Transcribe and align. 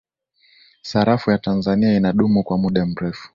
sarafu 0.81 1.31
ya 1.31 1.37
tanzania 1.37 1.97
inadumu 1.97 2.43
kwa 2.43 2.57
muda 2.57 2.85
mrefu 2.85 3.29